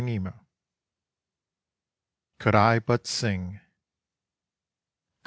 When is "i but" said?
2.55-3.05